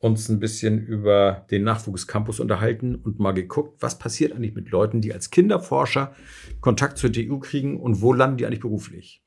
uns 0.01 0.29
ein 0.29 0.41
bisschen 0.41 0.85
über 0.85 1.47
den 1.53 1.63
Nachwuchscampus 1.63 2.41
unterhalten 2.41 2.97
und 2.97 3.21
mal 3.21 3.31
geguckt, 3.31 3.81
was 3.81 3.97
passiert 3.97 4.33
eigentlich 4.33 4.57
mit 4.57 4.71
Leuten, 4.71 5.01
die 5.01 5.13
als 5.13 5.31
Kinderforscher 5.31 6.17
Kontakt 6.61 6.99
zur 6.99 7.13
TU 7.13 7.39
kriegen 7.39 7.79
und 7.79 8.03
wo 8.03 8.13
landen 8.13 8.39
die 8.39 8.47
eigentlich 8.47 8.59
beruflich. 8.59 9.23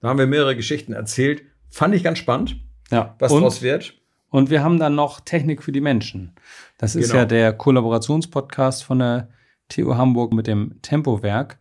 Da 0.00 0.08
haben 0.08 0.20
wir 0.20 0.28
mehrere 0.28 0.54
Geschichten 0.54 0.92
erzählt. 0.92 1.42
Fand 1.68 1.96
ich 1.96 2.04
ganz 2.04 2.18
spannend, 2.18 2.60
ja. 2.92 3.16
was 3.18 3.32
und, 3.32 3.40
daraus 3.40 3.60
wird. 3.60 4.00
Und 4.30 4.48
wir 4.48 4.62
haben 4.62 4.78
dann 4.78 4.94
noch 4.94 5.18
Technik 5.18 5.64
für 5.64 5.72
die 5.72 5.80
Menschen. 5.80 6.36
Das 6.78 6.94
ist 6.94 7.08
genau. 7.08 7.22
ja 7.22 7.26
der 7.26 7.52
Kollaborationspodcast 7.54 8.84
von 8.84 9.00
der 9.00 9.30
TU 9.68 9.96
Hamburg 9.96 10.32
mit 10.32 10.46
dem 10.46 10.80
Tempowerk, 10.80 11.58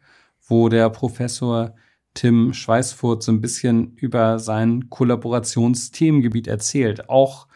wo 0.48 0.70
der 0.70 0.92
Professor 0.92 1.74
Tim 2.14 2.54
Schweißfurt 2.54 3.24
so 3.24 3.32
ein 3.32 3.42
bisschen 3.42 3.94
über 3.96 4.40
sein 4.40 4.90
Kollaborationsthemengebiet 4.90 6.48
erzählt. 6.48 7.10
Auch 7.10 7.48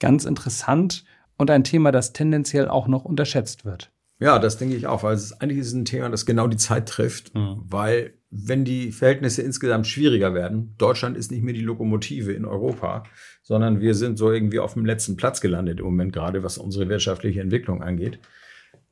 ganz 0.00 0.24
interessant 0.24 1.04
und 1.36 1.50
ein 1.50 1.64
Thema, 1.64 1.92
das 1.92 2.12
tendenziell 2.12 2.68
auch 2.68 2.88
noch 2.88 3.04
unterschätzt 3.04 3.64
wird. 3.64 3.90
Ja, 4.18 4.38
das 4.38 4.56
denke 4.56 4.76
ich 4.76 4.86
auch, 4.86 5.02
weil 5.02 5.14
es 5.14 5.40
eigentlich 5.40 5.58
ist 5.58 5.74
ein 5.74 5.84
Thema, 5.84 6.08
das 6.08 6.24
genau 6.24 6.46
die 6.46 6.56
Zeit 6.56 6.88
trifft, 6.88 7.34
mhm. 7.34 7.60
weil 7.64 8.14
wenn 8.30 8.64
die 8.64 8.92
Verhältnisse 8.92 9.42
insgesamt 9.42 9.86
schwieriger 9.86 10.34
werden, 10.34 10.74
Deutschland 10.78 11.16
ist 11.16 11.30
nicht 11.30 11.42
mehr 11.42 11.54
die 11.54 11.60
Lokomotive 11.60 12.32
in 12.32 12.44
Europa, 12.44 13.04
sondern 13.42 13.80
wir 13.80 13.94
sind 13.94 14.16
so 14.16 14.32
irgendwie 14.32 14.58
auf 14.58 14.74
dem 14.74 14.84
letzten 14.84 15.16
Platz 15.16 15.40
gelandet 15.40 15.80
im 15.80 15.86
Moment 15.86 16.12
gerade, 16.12 16.42
was 16.42 16.58
unsere 16.58 16.88
wirtschaftliche 16.88 17.40
Entwicklung 17.40 17.82
angeht 17.82 18.18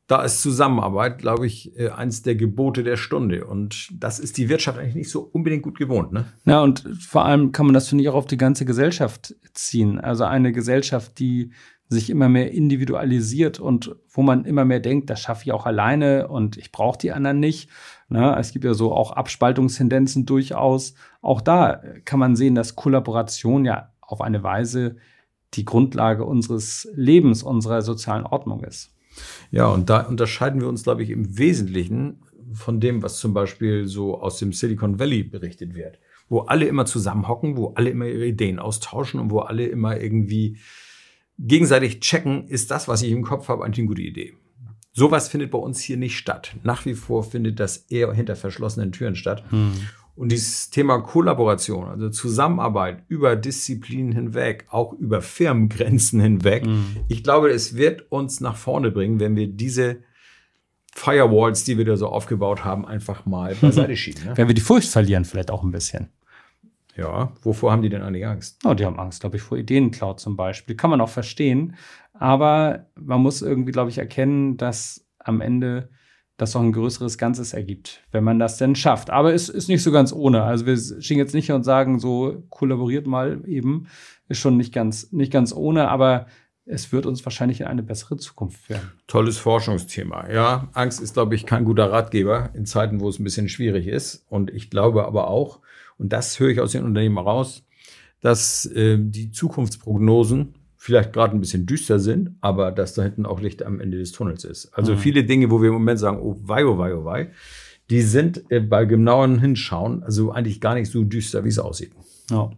da 0.06 0.23
ist 0.23 0.42
Zusammenarbeit, 0.42 1.18
glaube 1.18 1.46
ich, 1.46 1.78
äh, 1.78 1.88
eins 1.88 2.23
der 2.23 2.34
Gebote 2.34 2.84
der 2.84 2.96
Stunde. 2.96 3.46
Und 3.46 3.88
das 3.92 4.18
ist 4.18 4.37
die 4.37 4.49
Wirtschaft 4.49 4.78
eigentlich 4.78 4.94
nicht 4.94 5.11
so 5.11 5.20
unbedingt 5.20 5.62
gut 5.62 5.78
gewohnt. 5.78 6.12
Ne? 6.12 6.26
Ja, 6.44 6.62
und 6.62 6.80
vor 7.00 7.25
allem 7.25 7.52
kann 7.52 7.66
man 7.66 7.75
das, 7.75 7.88
finde 7.88 8.02
ich, 8.02 8.11
auch 8.11 8.14
auf 8.14 8.26
die 8.26 8.37
ganze 8.37 8.66
Gesellschaft 8.66 9.34
ziehen. 9.54 9.99
Also 9.99 10.25
eine 10.25 10.52
Gesellschaft, 10.52 11.18
die 11.18 11.52
sich 11.88 12.11
immer 12.11 12.28
mehr 12.28 12.52
individualisiert 12.52 13.61
und 13.61 13.94
wo 14.11 14.23
man 14.23 14.44
immer 14.44 14.64
mehr 14.64 14.80
denkt, 14.80 15.11
das 15.11 15.20
schaffe 15.20 15.44
ich 15.44 15.52
auch 15.52 15.66
alleine 15.66 16.28
und 16.28 16.56
ich 16.56 16.73
brauche 16.73 16.99
die 16.99 17.12
anderen 17.12 17.40
nicht. 17.40 17.70
Ne? 18.08 18.37
Es 18.38 18.52
gibt 18.52 18.64
ja 18.64 18.75
so 18.75 18.92
auch 18.92 19.12
Abspaltungstendenzen 19.12 20.26
durchaus. 20.26 20.94
Auch 21.23 21.40
da 21.40 21.82
kann 22.04 22.18
man 22.18 22.37
sehen, 22.37 22.54
dass 22.54 22.76
Kollaboration 22.76 23.64
ja 23.64 23.92
auf 24.00 24.20
eine 24.20 24.42
Weise 24.42 24.96
die 25.54 25.64
Grundlage 25.64 26.25
unseres 26.25 26.88
Lebens, 26.94 27.42
unserer 27.42 27.82
sozialen 27.82 28.26
Ordnung 28.26 28.64
ist. 28.64 28.93
Ja, 29.50 29.66
und 29.68 29.90
da 29.90 30.00
unterscheiden 30.00 30.61
wir 30.61 30.68
uns, 30.68 30.83
glaube 30.83 31.02
ich, 31.02 31.11
im 31.11 31.38
Wesentlichen 31.38 32.23
von 32.52 32.80
dem, 32.80 33.02
was 33.02 33.18
zum 33.18 33.35
Beispiel 33.35 33.87
so 33.87 34.21
aus 34.21 34.38
dem 34.38 34.52
Silicon 34.52 34.99
Valley 34.99 35.23
berichtet 35.23 35.75
wird, 35.75 35.99
wo 36.28 36.40
alle 36.40 36.66
immer 36.66 36.87
zusammenhocken, 36.87 37.56
wo 37.56 37.68
alle 37.75 37.90
immer 37.90 38.06
ihre 38.06 38.26
Ideen 38.26 38.59
austauschen 38.59 39.21
und 39.21 39.30
wo 39.30 39.40
alle 39.40 39.66
immer 39.66 40.00
irgendwie 40.00 40.59
gegenseitig 41.38 42.00
checken, 42.00 42.47
ist 42.47 42.71
das, 42.71 42.88
was 42.88 43.02
ich 43.02 43.11
im 43.11 43.25
Kopf 43.25 43.49
habe, 43.49 43.64
eigentlich 43.64 43.80
eine 43.80 43.88
gute 43.88 44.02
Idee. 44.02 44.35
Sowas 44.92 45.28
findet 45.28 45.50
bei 45.50 45.59
uns 45.59 45.80
hier 45.80 45.97
nicht 45.97 46.16
statt. 46.16 46.54
Nach 46.62 46.87
wie 46.87 46.94
vor 46.94 47.25
findet 47.25 47.59
das 47.59 47.78
eher 47.88 48.12
hinter 48.12 48.37
verschlossenen 48.37 48.92
Türen 48.92 49.16
statt. 49.16 49.42
Hm. 49.50 49.73
Und 50.16 50.30
dieses 50.30 50.71
Thema 50.71 51.00
Kollaboration, 51.00 51.88
also 51.88 52.09
Zusammenarbeit 52.09 53.02
über 53.09 53.35
Disziplinen 53.35 54.12
hinweg, 54.12 54.66
auch 54.71 54.92
über 54.92 55.21
Firmengrenzen 55.23 56.21
hinweg, 56.21 56.66
mhm. 56.66 56.99
ich 57.09 57.25
glaube, 57.25 57.50
es 57.50 57.76
wird 57.76 58.12
uns 58.12 58.40
nach 58.40 58.56
vorne 58.56 58.92
bringen, 58.92 59.18
wenn 59.18 59.35
wir 59.35 59.49
diese 59.49 60.02
Firewalls, 60.94 61.64
die 61.64 61.76
wir 61.76 61.85
da 61.85 61.97
so 61.97 62.06
aufgebaut 62.09 62.64
haben, 62.64 62.87
einfach 62.87 63.26
mal 63.26 63.54
beiseite 63.61 63.97
schieben. 63.97 64.25
Ne? 64.25 64.37
Wenn 64.37 64.47
wir 64.47 64.54
die 64.54 64.61
Furcht 64.61 64.88
verlieren, 64.88 65.25
vielleicht 65.25 65.50
auch 65.50 65.64
ein 65.64 65.73
bisschen. 65.73 66.09
Ja, 66.97 67.33
wovor 67.42 67.73
haben 67.73 67.83
die 67.83 67.88
denn 67.88 68.02
eigentlich 68.02 68.25
Angst? 68.25 68.61
Oh, 68.64 68.75
die 68.75 68.87
haben 68.87 69.00
Angst, 69.00 69.21
glaube 69.21 69.37
ich, 69.37 69.42
vor 69.42 69.59
Ideencloud 69.59 70.21
zum 70.21 70.37
Beispiel. 70.37 70.76
Kann 70.76 70.90
man 70.90 71.00
auch 71.00 71.09
verstehen. 71.09 71.75
Aber 72.12 72.87
man 72.94 73.21
muss 73.21 73.42
irgendwie, 73.42 73.73
glaube 73.73 73.90
ich, 73.90 73.99
erkennen, 73.99 74.56
dass 74.56 75.04
am 75.18 75.40
Ende 75.40 75.88
das 76.37 76.57
auch 76.57 76.62
ein 76.62 76.73
größeres 76.73 77.17
Ganzes 77.17 77.53
ergibt, 77.53 78.03
wenn 78.11 78.25
man 78.25 78.38
das 78.38 78.57
denn 78.57 78.75
schafft. 78.75 79.11
Aber 79.11 79.33
es 79.33 79.49
ist 79.49 79.69
nicht 79.69 79.83
so 79.83 79.93
ganz 79.93 80.12
ohne. 80.12 80.43
Also 80.43 80.67
wir 80.67 80.76
stehen 80.76 81.19
jetzt 81.19 81.35
nicht 81.35 81.47
hier 81.47 81.55
und 81.55 81.62
sagen, 81.62 82.00
so 82.00 82.45
kollaboriert 82.50 83.07
mal 83.07 83.43
eben, 83.47 83.87
ist 84.29 84.38
schon 84.38 84.57
nicht 84.57 84.75
ganz, 84.75 85.12
nicht 85.12 85.33
ganz 85.33 85.53
ohne, 85.53 85.88
aber 85.88 86.26
es 86.67 86.93
wird 86.93 87.07
uns 87.07 87.25
wahrscheinlich 87.25 87.61
in 87.61 87.67
eine 87.67 87.83
bessere 87.83 88.17
Zukunft 88.17 88.59
führen. 88.59 88.93
Tolles 89.07 89.38
Forschungsthema. 89.38 90.31
Ja, 90.31 90.69
Angst 90.73 91.00
ist, 91.00 91.14
glaube 91.14 91.35
ich, 91.35 91.47
kein 91.47 91.64
guter 91.64 91.93
Ratgeber 91.93 92.50
in 92.55 92.67
Zeiten, 92.67 93.00
wo 93.00 93.09
es 93.09 93.19
ein 93.19 93.25
bisschen 93.25 93.49
schwierig 93.49 93.87
ist. 93.87 94.25
Und 94.29 94.50
ich 94.50 94.71
glaube 94.71 95.05
aber 95.05 95.29
auch, 95.29 95.61
und 95.99 96.12
das 96.12 96.41
höre 96.41 96.49
ich 96.49 96.61
aus 96.61 96.73
den 96.73 96.85
Unternehmen 96.85 97.19
raus, 97.19 97.64
dass 98.21 98.67
äh, 98.67 98.97
die 98.99 99.31
Zukunftsprognosen 99.31 100.55
vielleicht 100.85 101.14
gerade 101.14 101.35
ein 101.35 101.41
bisschen 101.41 101.64
düster 101.64 101.99
sind, 101.99 102.37
aber 102.43 102.71
dass 102.71 102.93
da 102.93 103.03
hinten 103.03 103.25
auch 103.25 103.41
Licht 103.41 103.62
am 103.62 103.81
Ende 103.81 103.97
des 103.97 104.12
Tunnels 104.12 104.45
ist. 104.45 104.67
Also 104.75 104.93
mhm. 104.93 104.99
viele 104.99 105.25
Dinge, 105.25 105.50
wo 105.50 105.62
wir 105.62 105.69
im 105.69 105.75
Moment 105.76 105.99
sagen, 105.99 106.19
oh 106.21 106.37
wei, 106.43 106.67
oh 106.67 106.76
wei, 106.76 106.95
oh 106.95 107.07
wei, 107.07 107.31
die 107.88 108.03
sind 108.03 108.45
äh, 108.50 108.61
bei 108.61 108.85
genauem 108.85 109.38
Hinschauen 109.38 110.03
also 110.03 110.33
eigentlich 110.33 110.61
gar 110.61 110.75
nicht 110.75 110.91
so 110.91 111.03
düster, 111.03 111.43
wie 111.43 111.49
es 111.49 111.59
aussieht. 111.59 111.93
Ja, 112.31 112.50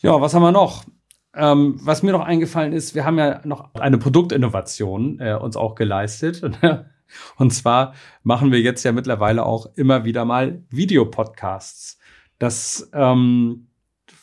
ja 0.00 0.20
was 0.20 0.34
haben 0.34 0.42
wir 0.42 0.52
noch? 0.52 0.84
Ähm, 1.34 1.80
was 1.82 2.02
mir 2.02 2.12
noch 2.12 2.26
eingefallen 2.26 2.74
ist, 2.74 2.94
wir 2.94 3.06
haben 3.06 3.16
ja 3.16 3.40
noch 3.46 3.72
eine 3.72 3.96
Produktinnovation 3.96 5.18
äh, 5.18 5.32
uns 5.32 5.56
auch 5.56 5.76
geleistet. 5.76 6.42
Und 7.38 7.54
zwar 7.54 7.94
machen 8.22 8.52
wir 8.52 8.60
jetzt 8.60 8.84
ja 8.84 8.92
mittlerweile 8.92 9.46
auch 9.46 9.64
immer 9.76 10.04
wieder 10.04 10.26
mal 10.26 10.62
Videopodcasts. 10.68 11.98
Das 12.38 12.90
ähm, 12.92 13.67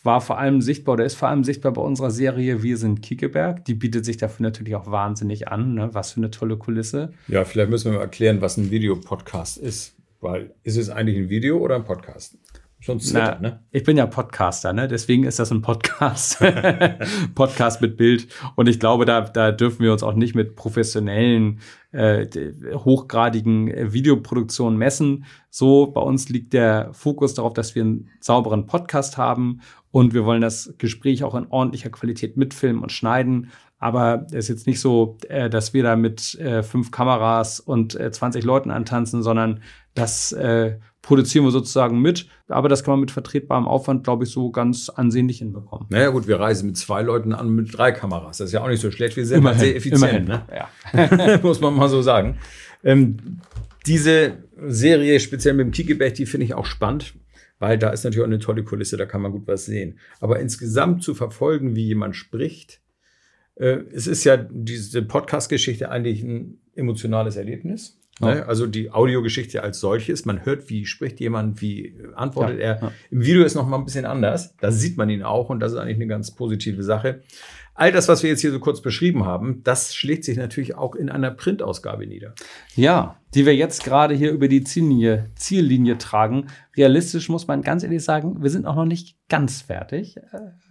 war 0.06 0.22
vor 0.22 0.38
allem 0.38 0.62
sichtbar 0.62 0.94
oder 0.94 1.06
ist 1.06 1.16
vor 1.16 1.30
allem 1.30 1.44
sichtbar 1.44 1.74
bei 1.74 1.82
unserer 1.82 2.12
Serie 2.12 2.62
Wir 2.64 2.78
sind 2.78 3.02
Kiekeberg. 3.02 3.66
Die 3.66 3.74
bietet 3.74 4.06
sich 4.06 4.18
dafür 4.18 4.44
natürlich 4.44 4.76
auch 4.76 4.90
wahnsinnig 4.90 5.48
an. 5.48 5.74
Ne? 5.74 5.90
Was 5.94 6.12
für 6.12 6.18
eine 6.18 6.32
tolle 6.32 6.58
Kulisse. 6.58 7.12
Ja, 7.28 7.44
vielleicht 7.44 7.70
müssen 7.70 7.92
wir 7.92 7.98
mal 7.98 8.04
erklären, 8.04 8.40
was 8.42 8.58
ein 8.58 8.70
Videopodcast 8.70 9.58
ist. 9.58 9.96
Weil 10.22 10.54
ist 10.64 10.78
es 10.78 10.90
eigentlich 10.90 11.18
ein 11.18 11.30
Video 11.30 11.58
oder 11.58 11.76
ein 11.76 11.84
Podcast? 11.84 12.38
Schon 12.86 13.00
Twitter, 13.00 13.40
ne? 13.42 13.64
Ich 13.72 13.84
bin 13.84 13.98
ja 13.98 14.06
Podcaster, 14.06 14.72
ne? 14.72 14.88
Deswegen 14.88 15.24
ist 15.24 15.40
das 15.40 15.50
ein 15.50 15.64
Podcast. 15.64 16.38
Podcast 17.36 17.82
mit 17.82 17.98
Bild. 17.98 18.28
Und 18.56 18.70
ich 18.70 18.80
glaube, 18.80 19.06
da, 19.06 19.22
da 19.22 19.52
dürfen 19.52 19.84
wir 19.84 19.92
uns 19.92 20.04
auch 20.04 20.14
nicht 20.14 20.36
mit 20.36 20.56
professionellen, 20.56 21.62
äh, 21.94 22.28
hochgradigen 22.76 23.70
äh, 23.70 23.92
Videoproduktionen 23.92 24.78
messen. 24.78 25.26
So, 25.50 25.88
bei 25.88 26.02
uns 26.02 26.30
liegt 26.30 26.54
der 26.54 26.90
Fokus 26.94 27.34
darauf, 27.34 27.54
dass 27.54 27.74
wir 27.74 27.82
einen 27.82 28.10
sauberen 28.20 28.68
Podcast 28.68 29.18
haben 29.18 29.62
und 29.96 30.14
wir 30.14 30.26
wollen 30.26 30.42
das 30.42 30.74
Gespräch 30.78 31.24
auch 31.24 31.36
in 31.36 31.48
ordentlicher 31.48 31.90
Qualität 31.90 32.36
mitfilmen 32.36 32.84
und 32.84 32.92
schneiden. 32.92 33.52
Aber 33.80 34.28
es 34.32 34.36
ist 34.36 34.50
jetzt 34.50 34.68
nicht 34.68 34.82
so, 34.82 35.18
äh, 35.30 35.50
dass 35.50 35.74
wir 35.74 35.84
da 35.84 35.96
mit 35.96 36.36
äh, 36.36 36.64
fünf 36.64 36.92
Kameras 36.92 37.62
und 37.62 37.98
äh, 37.98 38.12
20 38.12 38.44
Leuten 38.44 38.72
antanzen, 38.72 39.24
sondern 39.24 39.62
das 39.94 40.34
äh, 40.34 40.80
produzieren 41.02 41.46
wir 41.46 41.52
sozusagen 41.52 42.02
mit. 42.02 42.28
Aber 42.50 42.68
das 42.68 42.84
kann 42.84 42.92
man 42.92 43.00
mit 43.00 43.12
vertretbarem 43.12 43.70
Aufwand, 43.70 44.04
glaube 44.04 44.26
ich, 44.26 44.32
so 44.32 44.52
ganz 44.52 44.90
ansehnlich 44.90 45.38
hinbekommen. 45.38 45.88
Naja 45.90 46.10
gut, 46.10 46.28
wir 46.28 46.42
reisen 46.42 46.66
mit 46.66 46.78
zwei 46.78 47.02
Leuten 47.02 47.32
an 47.32 47.56
mit 47.56 47.78
drei 47.78 47.94
Kameras. 47.94 48.40
Das 48.40 48.48
ist 48.48 48.52
ja 48.52 48.64
auch 48.64 48.68
nicht 48.68 48.82
so 48.82 48.92
schlecht. 48.92 49.16
Wir 49.16 49.26
sind 49.26 49.38
immerhin, 49.38 49.60
sehr 49.62 49.78
effizient. 49.78 50.04
Immerhin. 50.04 50.26
Ne? 50.26 50.42
Ja. 50.94 51.38
Muss 51.42 51.62
man 51.62 51.74
mal 51.74 51.88
so 51.88 52.02
sagen. 52.02 52.38
Ähm, 52.84 53.40
diese 53.86 54.44
Serie, 54.68 55.22
speziell 55.22 55.54
mit 55.54 55.68
dem 55.68 55.72
Kiekeberg, 55.72 56.16
die 56.16 56.26
finde 56.26 56.44
ich 56.48 56.54
auch 56.54 56.66
spannend, 56.66 57.14
weil 57.60 57.78
da 57.78 57.90
ist 57.90 58.04
natürlich 58.04 58.24
auch 58.24 58.28
eine 58.28 58.40
tolle 58.40 58.64
Kulisse, 58.64 58.98
da 58.98 59.06
kann 59.06 59.22
man 59.22 59.32
gut 59.32 59.48
was 59.48 59.66
sehen. 59.66 60.00
Aber 60.20 60.40
insgesamt 60.40 61.04
zu 61.04 61.14
verfolgen, 61.14 61.76
wie 61.76 61.86
jemand 61.86 62.16
spricht, 62.16 62.82
äh, 63.56 63.80
es 63.94 64.08
ist 64.08 64.24
ja 64.24 64.38
diese 64.38 65.02
Podcast-Geschichte 65.02 65.90
eigentlich 65.90 66.24
ein 66.24 66.60
emotionales 66.76 67.38
Erlebnis. 67.38 68.00
Ja. 68.20 68.36
Ne? 68.36 68.46
Also 68.46 68.68
die 68.68 68.92
Audiogeschichte 68.92 69.64
als 69.64 69.80
solches. 69.80 70.26
Man 70.26 70.46
hört, 70.46 70.70
wie 70.70 70.86
spricht 70.86 71.20
jemand, 71.20 71.62
wie 71.62 71.98
antwortet 72.16 72.60
ja, 72.60 72.66
er. 72.66 72.82
Ja. 72.82 72.92
Im 73.12 73.26
Video 73.26 73.44
ist 73.44 73.56
noch 73.56 73.68
mal 73.68 73.78
ein 73.78 73.86
bisschen 73.86 74.06
anders. 74.06 74.56
Da 74.58 74.72
sieht 74.72 74.98
man 74.98 75.10
ihn 75.10 75.24
auch 75.24 75.50
und 75.50 75.60
das 75.60 75.74
ist 75.74 75.78
eigentlich 75.78 75.98
eine 75.98 76.08
ganz 76.08 76.32
positive 76.32 76.84
Sache. 76.84 77.24
All 77.78 77.92
das, 77.92 78.08
was 78.08 78.24
wir 78.24 78.30
jetzt 78.30 78.40
hier 78.40 78.52
so 78.52 78.60
kurz 78.60 78.82
beschrieben 78.82 79.26
haben, 79.26 79.62
das 79.64 79.94
schlägt 79.94 80.24
sich 80.24 80.38
natürlich 80.38 80.76
auch 80.76 80.96
in 80.96 81.10
einer 81.10 81.30
Printausgabe 81.30 82.08
nieder. 82.08 82.34
Ja, 82.74 83.18
die 83.34 83.46
wir 83.46 83.54
jetzt 83.54 83.84
gerade 83.84 84.16
hier 84.16 84.32
über 84.32 84.48
die 84.48 84.64
Ziellinie, 84.64 85.26
Ziellinie 85.36 85.98
tragen. 85.98 86.48
Realistisch 86.78 87.28
muss 87.28 87.48
man 87.48 87.62
ganz 87.62 87.84
ehrlich 87.84 88.02
sagen, 88.02 88.42
wir 88.42 88.50
sind 88.50 88.66
auch 88.66 88.76
noch 88.76 88.86
nicht 88.86 89.18
ganz 89.28 89.62
fertig. 89.62 90.16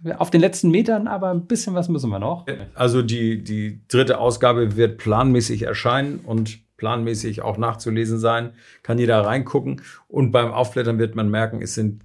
Äh, 0.03 0.13
auf 0.13 0.31
den 0.31 0.41
letzten 0.41 0.71
Metern, 0.71 1.07
aber 1.07 1.29
ein 1.29 1.45
bisschen 1.45 1.75
was 1.75 1.89
müssen 1.89 2.09
wir 2.09 2.17
noch. 2.17 2.47
Also 2.73 3.03
die, 3.03 3.43
die 3.43 3.81
dritte 3.87 4.17
Ausgabe 4.17 4.75
wird 4.75 4.97
planmäßig 4.97 5.61
erscheinen 5.61 6.19
und 6.19 6.65
planmäßig 6.77 7.43
auch 7.43 7.57
nachzulesen 7.57 8.17
sein. 8.17 8.53
Kann 8.81 8.97
jeder 8.97 9.21
reingucken. 9.21 9.81
Und 10.07 10.31
beim 10.31 10.51
Aufblättern 10.51 10.97
wird 10.97 11.15
man 11.15 11.29
merken, 11.29 11.61
es 11.61 11.75
sind 11.75 12.04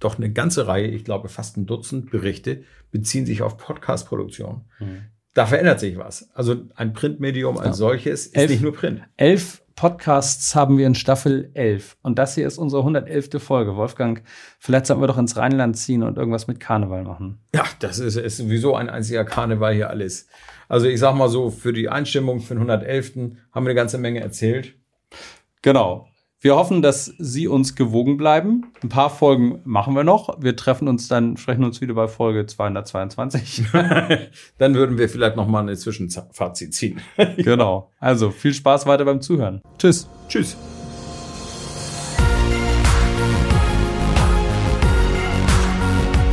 doch 0.00 0.18
eine 0.18 0.32
ganze 0.32 0.66
Reihe, 0.66 0.86
ich 0.86 1.04
glaube 1.04 1.28
fast 1.28 1.56
ein 1.56 1.66
Dutzend 1.66 2.10
Berichte, 2.10 2.62
beziehen 2.90 3.26
sich 3.26 3.42
auf 3.42 3.56
Podcast-Produktion. 3.56 4.64
Mhm. 4.78 5.06
Da 5.34 5.46
verändert 5.46 5.80
sich 5.80 5.98
was. 5.98 6.30
Also 6.34 6.56
ein 6.74 6.92
Printmedium 6.92 7.58
als 7.58 7.66
ja. 7.66 7.72
solches 7.74 8.26
ist 8.26 8.36
elf, 8.36 8.50
nicht 8.50 8.62
nur 8.62 8.74
Print. 8.74 9.02
Elf 9.16 9.62
Podcasts 9.76 10.56
haben 10.56 10.76
wir 10.76 10.88
in 10.88 10.96
Staffel 10.96 11.52
11. 11.54 11.98
Und 12.02 12.18
das 12.18 12.34
hier 12.34 12.48
ist 12.48 12.58
unsere 12.58 12.82
111. 12.82 13.40
Folge. 13.40 13.76
Wolfgang, 13.76 14.24
vielleicht 14.58 14.86
sollten 14.86 15.00
wir 15.00 15.06
doch 15.06 15.18
ins 15.18 15.36
Rheinland 15.36 15.76
ziehen 15.76 16.02
und 16.02 16.18
irgendwas 16.18 16.48
mit 16.48 16.58
Karneval 16.58 17.04
machen. 17.04 17.38
Ja, 17.54 17.62
das 17.78 18.00
ist, 18.00 18.16
ist 18.16 18.38
sowieso 18.38 18.74
ein 18.74 18.90
einziger 18.90 19.24
Karneval 19.24 19.74
hier 19.74 19.88
alles. 19.88 20.26
Also 20.68 20.88
ich 20.88 20.98
sag 20.98 21.14
mal 21.14 21.28
so, 21.28 21.50
für 21.50 21.72
die 21.72 21.88
Einstimmung 21.88 22.40
für 22.40 22.54
den 22.54 22.68
111. 22.68 23.14
haben 23.14 23.36
wir 23.52 23.70
eine 23.70 23.74
ganze 23.76 23.98
Menge 23.98 24.20
erzählt. 24.20 24.74
Genau. 25.62 26.08
Wir 26.40 26.54
hoffen, 26.54 26.82
dass 26.82 27.12
Sie 27.18 27.48
uns 27.48 27.74
gewogen 27.74 28.16
bleiben. 28.16 28.70
Ein 28.80 28.88
paar 28.88 29.10
Folgen 29.10 29.60
machen 29.64 29.96
wir 29.96 30.04
noch. 30.04 30.40
Wir 30.40 30.54
treffen 30.54 30.86
uns 30.86 31.08
dann, 31.08 31.36
sprechen 31.36 31.64
uns 31.64 31.80
wieder 31.80 31.94
bei 31.94 32.06
Folge 32.06 32.46
222. 32.46 33.64
dann 34.58 34.74
würden 34.76 34.98
wir 34.98 35.08
vielleicht 35.08 35.34
noch 35.34 35.48
mal 35.48 35.62
eine 35.62 35.76
Zwischenfazit 35.76 36.74
ziehen. 36.74 37.00
genau. 37.38 37.90
Also 37.98 38.30
viel 38.30 38.54
Spaß 38.54 38.86
weiter 38.86 39.04
beim 39.04 39.20
Zuhören. 39.20 39.62
Tschüss. 39.78 40.08
Tschüss. 40.28 40.56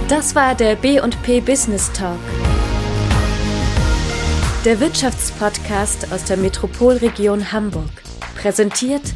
Das 0.08 0.36
war 0.36 0.54
der 0.54 0.76
B&P 0.76 1.42
Business 1.42 1.92
Talk. 1.94 2.20
Der 4.66 4.80
Wirtschaftspodcast 4.80 6.12
aus 6.12 6.26
der 6.26 6.38
Metropolregion 6.38 7.52
Hamburg. 7.52 7.90
Präsentiert 8.36 9.16